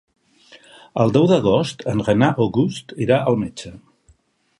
El 1.03 1.11
deu 1.17 1.27
d'agost 1.31 1.85
en 1.93 2.01
Renat 2.07 2.41
August 2.47 2.95
irà 3.07 3.21
al 3.33 3.39
metge. 3.43 3.73